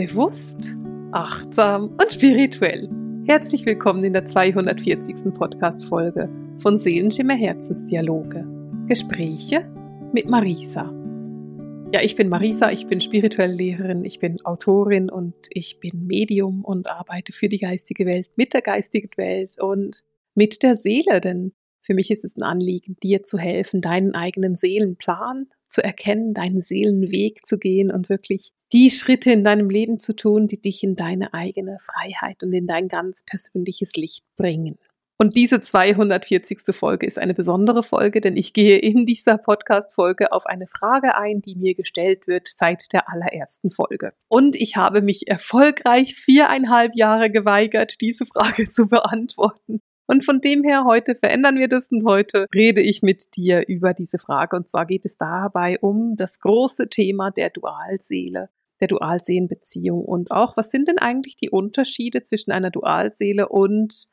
[0.00, 0.78] Bewusst,
[1.12, 2.88] achtsam und spirituell.
[3.26, 5.34] Herzlich willkommen in der 240.
[5.34, 6.26] Podcast-Folge
[6.62, 8.46] von Seelenschimmer Herzensdialoge.
[8.86, 9.70] Gespräche
[10.14, 10.84] mit Marisa.
[11.92, 16.64] Ja, ich bin Marisa, ich bin spirituelle Lehrerin, ich bin Autorin und ich bin Medium
[16.64, 20.02] und arbeite für die geistige Welt, mit der geistigen Welt und
[20.34, 24.56] mit der Seele, denn für mich ist es ein Anliegen, dir zu helfen, deinen eigenen
[24.56, 30.14] Seelenplan zu erkennen, deinen Seelenweg zu gehen und wirklich die Schritte in deinem Leben zu
[30.14, 34.78] tun, die dich in deine eigene Freiheit und in dein ganz persönliches Licht bringen.
[35.20, 36.74] Und diese 240.
[36.74, 41.42] Folge ist eine besondere Folge, denn ich gehe in dieser Podcast-Folge auf eine Frage ein,
[41.42, 44.14] die mir gestellt wird seit der allerersten Folge.
[44.28, 49.82] Und ich habe mich erfolgreich viereinhalb Jahre geweigert, diese Frage zu beantworten.
[50.10, 53.94] Und von dem her, heute verändern wir das und heute rede ich mit dir über
[53.94, 54.56] diese Frage.
[54.56, 58.48] Und zwar geht es dabei um das große Thema der Dualseele,
[58.80, 64.08] der Dualseelenbeziehung und auch, was sind denn eigentlich die Unterschiede zwischen einer Dualseele und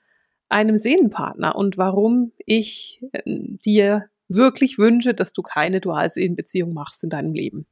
[0.49, 7.09] einem Seelenpartner und warum ich äh, dir wirklich wünsche, dass du keine Dualseelenbeziehung machst in
[7.09, 7.65] deinem Leben.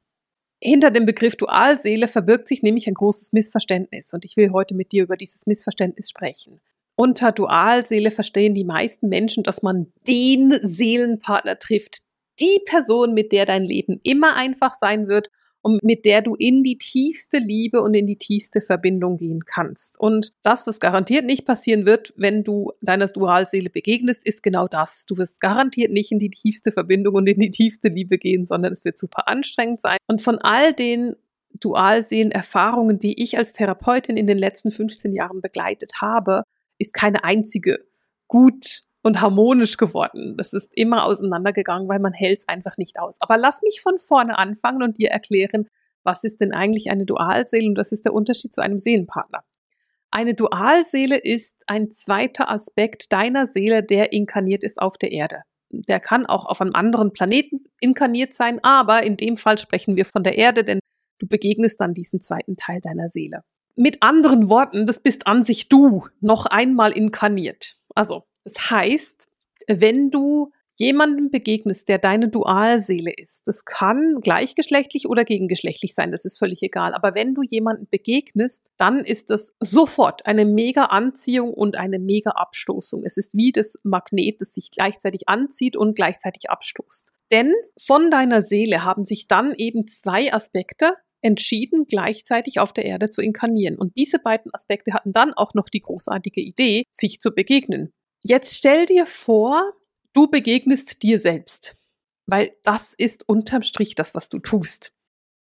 [0.60, 4.94] Hinter dem Begriff Dualseele verbirgt sich nämlich ein großes Missverständnis und ich will heute mit
[4.94, 6.60] dir über dieses Missverständnis sprechen.
[6.96, 12.00] Unter Dualseele verstehen die meisten Menschen, dass man den Seelenpartner trifft,
[12.40, 15.30] die Person, mit der dein Leben immer einfach sein wird
[15.62, 20.00] und mit der du in die tiefste Liebe und in die tiefste Verbindung gehen kannst.
[20.00, 25.06] Und das, was garantiert nicht passieren wird, wenn du deiner Dualseele begegnest, ist genau das.
[25.08, 28.74] Du wirst garantiert nicht in die tiefste Verbindung und in die tiefste Liebe gehen, sondern
[28.74, 29.98] es wird super anstrengend sein.
[30.08, 31.16] Und von all den
[31.62, 36.44] Dualseelen-Erfahrungen, die ich als Therapeutin in den letzten 15 Jahren begleitet habe,
[36.78, 37.86] ist keine einzige
[38.28, 40.36] gut und harmonisch geworden.
[40.38, 43.18] Das ist immer auseinandergegangen, weil man hält es einfach nicht aus.
[43.20, 45.68] Aber lass mich von vorne anfangen und dir erklären,
[46.04, 49.44] was ist denn eigentlich eine Dualseele und was ist der Unterschied zu einem Seelenpartner.
[50.12, 55.42] Eine Dualseele ist ein zweiter Aspekt deiner Seele, der inkarniert ist auf der Erde.
[55.70, 60.06] Der kann auch auf einem anderen Planeten inkarniert sein, aber in dem Fall sprechen wir
[60.06, 60.80] von der Erde, denn
[61.20, 63.44] du begegnest dann diesen zweiten Teil deiner Seele.
[63.76, 67.78] Mit anderen Worten, das bist an sich du noch einmal inkarniert.
[67.94, 69.30] Also, das heißt,
[69.68, 76.26] wenn du jemandem begegnest, der deine Dualseele ist, das kann gleichgeschlechtlich oder gegengeschlechtlich sein, das
[76.26, 76.94] ist völlig egal.
[76.94, 82.32] Aber wenn du jemandem begegnest, dann ist das sofort eine mega Anziehung und eine mega
[82.32, 83.04] Abstoßung.
[83.06, 87.14] Es ist wie das Magnet, das sich gleichzeitig anzieht und gleichzeitig abstoßt.
[87.32, 90.94] Denn von deiner Seele haben sich dann eben zwei Aspekte
[91.26, 93.78] entschieden, gleichzeitig auf der Erde zu inkarnieren.
[93.78, 97.92] Und diese beiden Aspekte hatten dann auch noch die großartige Idee, sich zu begegnen.
[98.24, 99.74] Jetzt stell dir vor,
[100.14, 101.78] du begegnest dir selbst,
[102.28, 104.92] weil das ist unterm Strich das, was du tust.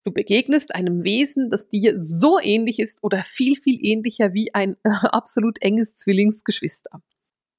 [0.05, 4.77] Du begegnest einem Wesen, das dir so ähnlich ist oder viel, viel ähnlicher wie ein
[4.85, 7.03] absolut enges Zwillingsgeschwister.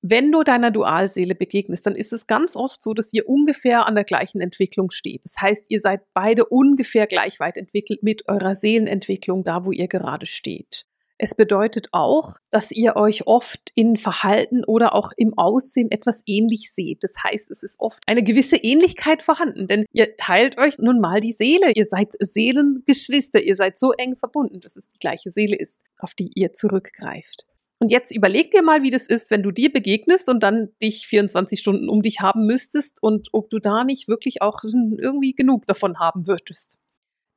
[0.09, 3.95] Wenn du deiner Dualseele begegnest, dann ist es ganz oft so, dass ihr ungefähr an
[3.95, 5.25] der gleichen Entwicklung steht.
[5.25, 9.90] Das heißt, ihr seid beide ungefähr gleich weit entwickelt mit eurer Seelenentwicklung, da wo ihr
[9.90, 10.85] gerade steht.
[11.17, 16.72] Es bedeutet auch, dass ihr euch oft in Verhalten oder auch im Aussehen etwas ähnlich
[16.72, 17.03] seht.
[17.03, 21.19] Das heißt, es ist oft eine gewisse Ähnlichkeit vorhanden, denn ihr teilt euch nun mal
[21.19, 21.73] die Seele.
[21.75, 26.13] Ihr seid Seelengeschwister, ihr seid so eng verbunden, dass es die gleiche Seele ist, auf
[26.13, 27.46] die ihr zurückgreift.
[27.80, 31.08] Und jetzt überleg dir mal, wie das ist, wenn du dir begegnest und dann dich
[31.08, 35.68] 24 Stunden um dich haben müsstest und ob du da nicht wirklich auch irgendwie genug
[35.68, 36.80] davon haben würdest.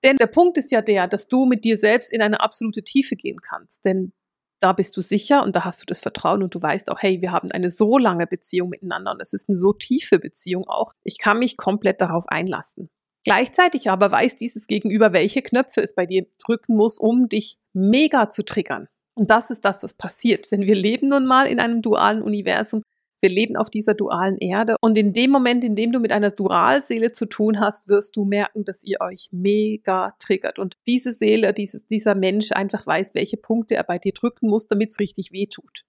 [0.02, 3.16] Denn der Punkt ist ja der, dass du mit dir selbst in eine absolute Tiefe
[3.16, 3.84] gehen kannst.
[3.84, 4.12] Denn
[4.60, 7.20] da bist du sicher und da hast du das Vertrauen und du weißt auch, hey,
[7.20, 10.92] wir haben eine so lange Beziehung miteinander und es ist eine so tiefe Beziehung auch.
[11.02, 12.90] Ich kann mich komplett darauf einlassen.
[13.24, 18.30] Gleichzeitig aber weiß dieses Gegenüber, welche Knöpfe es bei dir drücken muss, um dich mega
[18.30, 18.88] zu triggern.
[19.14, 20.50] Und das ist das, was passiert.
[20.52, 22.82] Denn wir leben nun mal in einem dualen Universum.
[23.20, 24.76] Wir leben auf dieser dualen Erde.
[24.80, 28.24] Und in dem Moment, in dem du mit einer Dualseele zu tun hast, wirst du
[28.24, 30.58] merken, dass ihr euch mega triggert.
[30.58, 34.66] Und diese Seele, dieses, dieser Mensch einfach weiß, welche Punkte er bei dir drücken muss,
[34.66, 35.84] damit es richtig weh tut.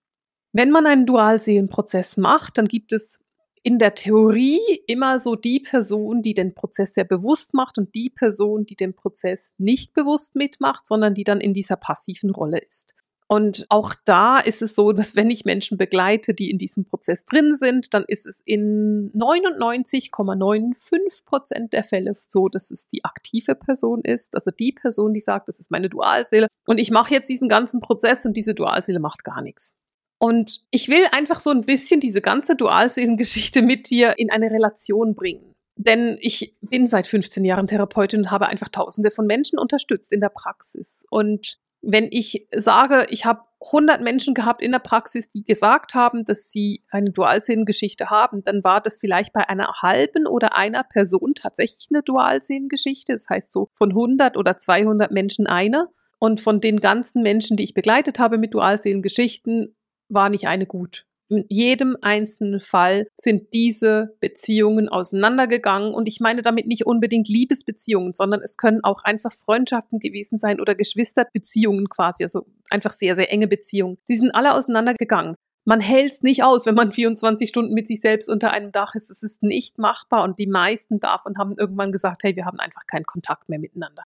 [0.52, 3.20] Wenn man einen Dualseelenprozess macht, dann gibt es
[3.64, 8.10] in der Theorie immer so die Person, die den Prozess sehr bewusst macht und die
[8.10, 12.96] Person, die den Prozess nicht bewusst mitmacht, sondern die dann in dieser passiven Rolle ist.
[13.32, 17.24] Und auch da ist es so, dass wenn ich Menschen begleite, die in diesem Prozess
[17.24, 23.56] drin sind, dann ist es in 99,95 Prozent der Fälle so, dass es die aktive
[23.56, 27.30] Person ist, also die Person, die sagt, das ist meine Dualseele und ich mache jetzt
[27.30, 29.78] diesen ganzen Prozess und diese Dualseele macht gar nichts.
[30.20, 35.16] Und ich will einfach so ein bisschen diese ganze Dualseelengeschichte mit dir in eine Relation
[35.16, 35.54] bringen.
[35.78, 40.20] Denn ich bin seit 15 Jahren Therapeutin und habe einfach Tausende von Menschen unterstützt in
[40.20, 41.06] der Praxis.
[41.10, 46.26] Und Wenn ich sage, ich habe 100 Menschen gehabt in der Praxis, die gesagt haben,
[46.26, 51.34] dass sie eine Dualsehengeschichte haben, dann war das vielleicht bei einer halben oder einer Person
[51.36, 53.14] tatsächlich eine Dualsehengeschichte.
[53.14, 55.90] Das heißt so von 100 oder 200 Menschen eine.
[56.18, 59.76] Und von den ganzen Menschen, die ich begleitet habe mit Dualsehengeschichten,
[60.08, 61.06] war nicht eine gut.
[61.32, 65.94] In jedem einzelnen Fall sind diese Beziehungen auseinandergegangen.
[65.94, 70.60] Und ich meine damit nicht unbedingt Liebesbeziehungen, sondern es können auch einfach Freundschaften gewesen sein
[70.60, 73.98] oder Geschwisterbeziehungen quasi, also einfach sehr, sehr enge Beziehungen.
[74.04, 75.36] Sie sind alle auseinandergegangen.
[75.64, 78.96] Man hält es nicht aus, wenn man 24 Stunden mit sich selbst unter einem Dach
[78.96, 79.10] ist.
[79.10, 82.86] Es ist nicht machbar und die meisten davon haben irgendwann gesagt, hey, wir haben einfach
[82.88, 84.04] keinen Kontakt mehr miteinander.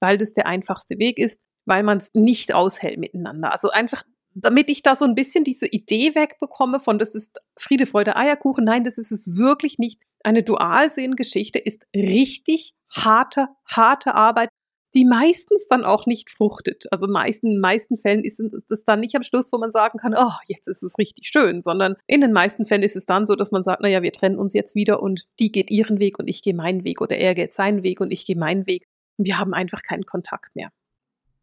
[0.00, 3.52] Weil das der einfachste Weg ist, weil man es nicht aushält miteinander.
[3.52, 7.86] Also einfach damit ich da so ein bisschen diese Idee wegbekomme von, das ist Friede,
[7.86, 8.64] Freude, Eierkuchen.
[8.64, 10.02] Nein, das ist es wirklich nicht.
[10.24, 14.48] Eine Dualsehengeschichte ist richtig harte, harte Arbeit,
[14.94, 16.84] die meistens dann auch nicht fruchtet.
[16.90, 19.98] Also meisten, in den meisten Fällen ist es dann nicht am Schluss, wo man sagen
[19.98, 23.24] kann, oh, jetzt ist es richtig schön, sondern in den meisten Fällen ist es dann
[23.24, 26.18] so, dass man sagt, naja, wir trennen uns jetzt wieder und die geht ihren Weg
[26.18, 28.86] und ich gehe meinen Weg oder er geht seinen Weg und ich gehe meinen Weg.
[29.16, 30.70] Und wir haben einfach keinen Kontakt mehr.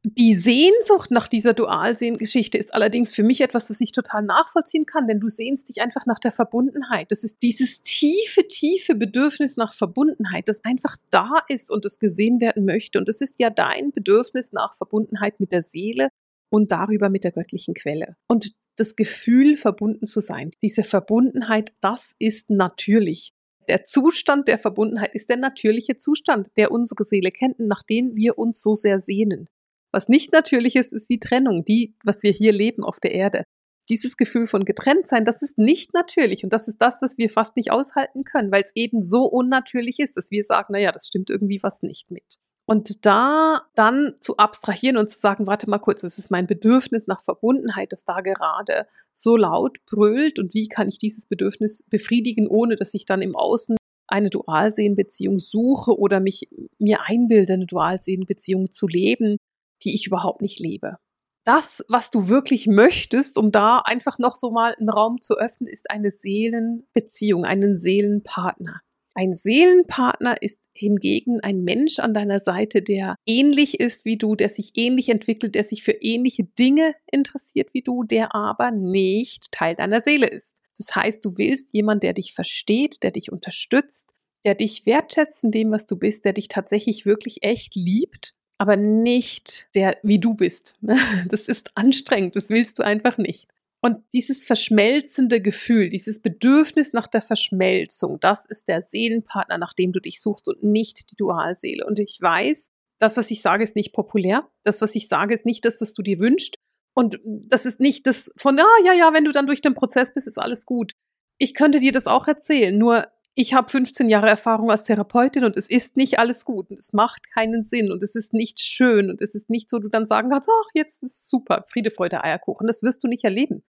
[0.04, 5.08] Die Sehnsucht nach dieser Dualsehengeschichte ist allerdings für mich etwas, was ich total nachvollziehen kann,
[5.08, 7.12] denn du sehnst dich einfach nach der Verbundenheit.
[7.12, 12.40] Das ist dieses tiefe, tiefe Bedürfnis nach Verbundenheit, das einfach da ist und das gesehen
[12.40, 12.98] werden möchte.
[12.98, 16.08] Und es ist ja dein Bedürfnis nach Verbundenheit mit der Seele
[16.50, 18.16] und darüber mit der göttlichen Quelle.
[18.30, 23.34] Und das Gefühl, verbunden zu sein, diese Verbundenheit, das ist natürlich.
[23.68, 28.16] Der Zustand der Verbundenheit ist der natürliche Zustand, der unsere Seele kennt und nach dem
[28.16, 29.50] wir uns so sehr sehnen.
[29.92, 33.44] Was nicht natürlich ist, ist die Trennung, die, was wir hier leben auf der Erde.
[33.90, 37.30] Dieses Gefühl von getrennt sein, das ist nicht natürlich und das ist das, was wir
[37.30, 41.08] fast nicht aushalten können, weil es eben so unnatürlich ist, dass wir sagen, naja, das
[41.08, 42.38] stimmt irgendwie was nicht mit.
[42.68, 47.08] Und da dann zu abstrahieren und zu sagen, warte mal kurz, das ist mein Bedürfnis
[47.08, 52.48] nach Verbundenheit, das da gerade so laut brüllt und wie kann ich dieses Bedürfnis befriedigen,
[52.48, 53.76] ohne dass ich dann im Außen
[54.08, 56.48] eine Dualsehenbeziehung suche oder mich
[56.78, 59.38] mir einbilde, eine Dualsehenbeziehung zu leben,
[59.84, 60.98] die ich überhaupt nicht lebe.
[61.46, 65.68] Das, was du wirklich möchtest, um da einfach noch so mal einen Raum zu öffnen,
[65.68, 68.82] ist eine Seelenbeziehung, einen Seelenpartner.
[69.16, 74.50] Ein Seelenpartner ist hingegen ein Mensch an deiner Seite, der ähnlich ist wie du, der
[74.50, 79.76] sich ähnlich entwickelt, der sich für ähnliche Dinge interessiert wie du, der aber nicht Teil
[79.76, 80.62] deiner Seele ist.
[80.78, 84.10] Das heißt, du willst jemanden, der dich versteht, der dich unterstützt,
[84.46, 88.76] der dich wertschätzt in dem, was du bist, der dich tatsächlich wirklich echt liebt aber
[88.76, 90.76] nicht der, wie du bist.
[91.30, 93.48] Das ist anstrengend, das willst du einfach nicht.
[93.82, 99.94] Und dieses verschmelzende Gefühl, dieses Bedürfnis nach der Verschmelzung, das ist der Seelenpartner, nach dem
[99.94, 101.86] du dich suchst und nicht die Dualseele.
[101.86, 102.70] Und ich weiß,
[103.00, 104.50] das, was ich sage, ist nicht populär.
[104.66, 106.58] Das, was ich sage, ist nicht das, was du dir wünschst.
[106.94, 110.14] Und das ist nicht das von, ah, ja, ja, wenn du dann durch den Prozess
[110.14, 110.92] bist, ist alles gut.
[111.38, 115.56] Ich könnte dir das auch erzählen, nur ich habe 15 Jahre Erfahrung als Therapeutin und
[115.56, 119.10] es ist nicht alles gut und es macht keinen Sinn und es ist nicht schön
[119.10, 122.24] und es ist nicht so, du dann sagen kannst, ach, jetzt ist super, Friede, Freude,
[122.24, 122.68] Eierkuchen.
[122.68, 123.64] Das wirst du nicht erleben.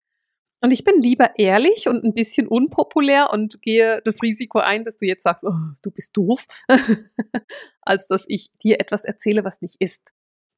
[0.61, 4.97] Und ich bin lieber ehrlich und ein bisschen unpopulär und gehe das Risiko ein, dass
[4.97, 6.45] du jetzt sagst, oh, du bist doof,
[7.81, 10.13] als dass ich dir etwas erzähle, was nicht ist.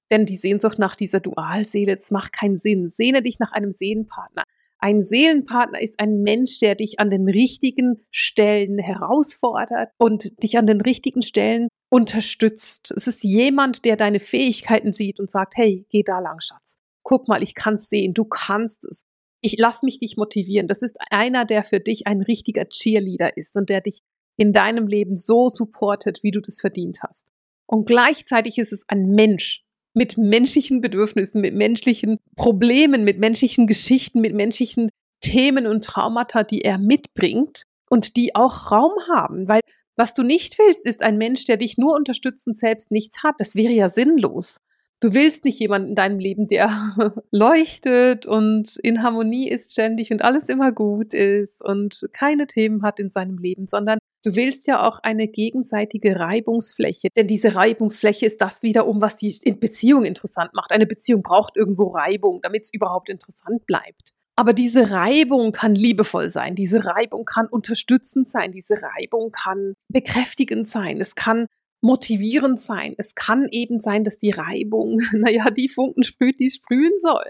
[0.10, 2.91] Denn die Sehnsucht nach dieser Dualseele, das macht keinen Sinn.
[2.96, 4.43] Sehne dich nach einem Seelenpartner.
[4.83, 10.65] Ein Seelenpartner ist ein Mensch, der dich an den richtigen Stellen herausfordert und dich an
[10.65, 12.91] den richtigen Stellen unterstützt.
[12.95, 16.79] Es ist jemand, der deine Fähigkeiten sieht und sagt, hey, geh da lang, Schatz.
[17.03, 19.05] Guck mal, ich kann's sehen, du kannst es.
[19.43, 20.67] Ich lass mich dich motivieren.
[20.67, 24.01] Das ist einer, der für dich ein richtiger Cheerleader ist und der dich
[24.38, 27.27] in deinem Leben so supportet, wie du das verdient hast.
[27.67, 34.21] Und gleichzeitig ist es ein Mensch, mit menschlichen Bedürfnissen, mit menschlichen Problemen, mit menschlichen Geschichten,
[34.21, 34.89] mit menschlichen
[35.21, 39.62] Themen und Traumata, die er mitbringt und die auch Raum haben, weil
[39.98, 43.36] was du nicht willst, ist ein Mensch, der dich nur unterstützend selbst nichts hat.
[43.38, 44.57] Das wäre ja sinnlos.
[45.00, 46.95] Du willst nicht jemanden in deinem Leben, der
[47.31, 53.00] leuchtet und in Harmonie ist ständig und alles immer gut ist und keine Themen hat
[53.00, 57.09] in seinem Leben, sondern du willst ja auch eine gegenseitige Reibungsfläche.
[57.15, 60.71] Denn diese Reibungsfläche ist das wiederum, was die Beziehung interessant macht.
[60.71, 64.13] Eine Beziehung braucht irgendwo Reibung, damit es überhaupt interessant bleibt.
[64.35, 70.67] Aber diese Reibung kann liebevoll sein, diese Reibung kann unterstützend sein, diese Reibung kann bekräftigend
[70.67, 71.47] sein, es kann
[71.81, 72.95] motivierend sein.
[72.97, 77.25] Es kann eben sein, dass die Reibung, naja, die Funken sprüht, die sprühen soll.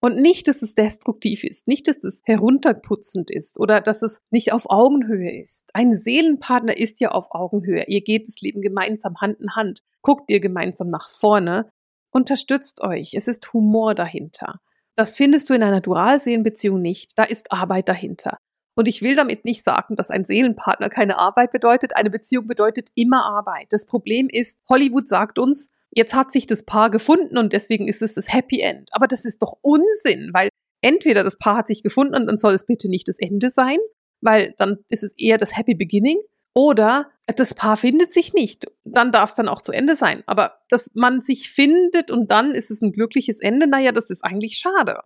[0.00, 4.52] Und nicht, dass es destruktiv ist, nicht, dass es herunterputzend ist oder dass es nicht
[4.52, 5.70] auf Augenhöhe ist.
[5.72, 7.84] Ein Seelenpartner ist ja auf Augenhöhe.
[7.88, 11.70] Ihr geht das Leben gemeinsam Hand in Hand, guckt ihr gemeinsam nach vorne
[12.16, 14.60] unterstützt euch, es ist Humor dahinter.
[14.96, 18.38] Das findest du in einer Dualseelenbeziehung nicht, da ist Arbeit dahinter.
[18.74, 21.96] Und ich will damit nicht sagen, dass ein Seelenpartner keine Arbeit bedeutet.
[21.96, 23.68] Eine Beziehung bedeutet immer Arbeit.
[23.70, 28.02] Das Problem ist, Hollywood sagt uns, jetzt hat sich das Paar gefunden und deswegen ist
[28.02, 28.90] es das Happy End.
[28.92, 30.50] Aber das ist doch Unsinn, weil
[30.82, 33.78] entweder das Paar hat sich gefunden und dann soll es bitte nicht das Ende sein,
[34.20, 36.18] weil dann ist es eher das Happy Beginning.
[36.54, 38.66] Oder das Paar findet sich nicht.
[38.84, 40.22] Dann darf es dann auch zu Ende sein.
[40.24, 44.24] Aber dass man sich findet und dann ist es ein glückliches Ende, naja, das ist
[44.24, 45.00] eigentlich schade.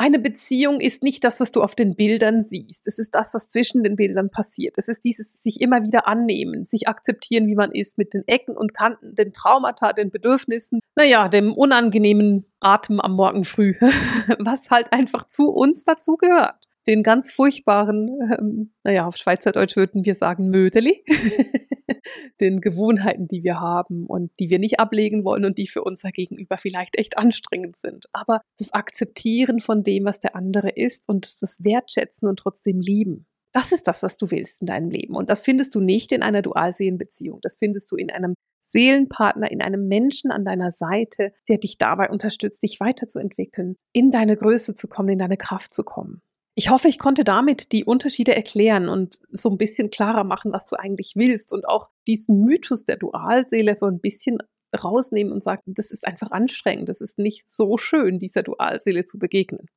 [0.00, 2.86] Eine Beziehung ist nicht das, was du auf den Bildern siehst.
[2.86, 4.76] Es ist das, was zwischen den Bildern passiert.
[4.78, 8.56] Es ist dieses sich immer wieder annehmen, sich akzeptieren, wie man ist, mit den Ecken
[8.56, 13.74] und Kanten, den Traumata, den Bedürfnissen, naja, dem unangenehmen Atem am Morgen früh,
[14.38, 18.08] was halt einfach zu uns dazu gehört den ganz furchtbaren,
[18.38, 21.04] ähm, naja, auf Schweizerdeutsch würden wir sagen Mödeli,
[22.40, 26.10] den Gewohnheiten, die wir haben und die wir nicht ablegen wollen und die für unser
[26.10, 28.06] Gegenüber vielleicht echt anstrengend sind.
[28.12, 33.26] Aber das Akzeptieren von dem, was der andere ist und das Wertschätzen und trotzdem lieben.
[33.52, 35.16] Das ist das, was du willst in deinem Leben.
[35.16, 37.40] Und das findest du nicht in einer Dualseelenbeziehung.
[37.42, 42.08] Das findest du in einem Seelenpartner, in einem Menschen an deiner Seite, der dich dabei
[42.10, 46.22] unterstützt, dich weiterzuentwickeln, in deine Größe zu kommen, in deine Kraft zu kommen.
[46.60, 50.66] Ich hoffe, ich konnte damit die Unterschiede erklären und so ein bisschen klarer machen, was
[50.66, 54.36] du eigentlich willst und auch diesen Mythos der Dualseele so ein bisschen
[54.78, 59.18] rausnehmen und sagen, das ist einfach anstrengend, das ist nicht so schön, dieser Dualseele zu
[59.18, 59.68] begegnen.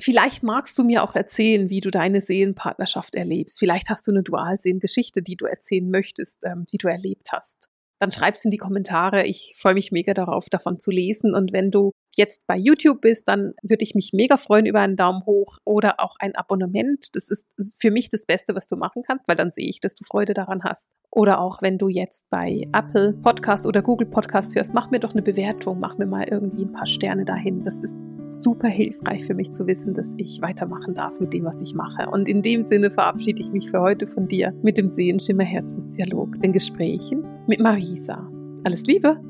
[0.00, 3.60] Vielleicht magst du mir auch erzählen, wie du deine Seelenpartnerschaft erlebst.
[3.60, 7.68] Vielleicht hast du eine Dualseelengeschichte, die du erzählen möchtest, ähm, die du erlebt hast
[8.00, 9.26] dann schreib's in die Kommentare.
[9.26, 11.34] Ich freue mich mega darauf, davon zu lesen.
[11.34, 14.96] Und wenn du jetzt bei YouTube bist, dann würde ich mich mega freuen über einen
[14.96, 17.06] Daumen hoch oder auch ein Abonnement.
[17.14, 17.46] Das ist
[17.80, 20.34] für mich das Beste, was du machen kannst, weil dann sehe ich, dass du Freude
[20.34, 20.90] daran hast.
[21.10, 25.12] Oder auch wenn du jetzt bei Apple Podcast oder Google Podcast hörst, mach mir doch
[25.12, 27.64] eine Bewertung, mach mir mal irgendwie ein paar Sterne dahin.
[27.64, 27.96] Das ist
[28.30, 32.08] super hilfreich für mich zu wissen, dass ich weitermachen darf mit dem, was ich mache.
[32.10, 36.40] Und in dem Sinne verabschiede ich mich für heute von dir mit dem Sehenschimmer Herzensdialog,
[36.40, 38.28] den Gesprächen mit Marisa.
[38.64, 39.29] Alles Liebe!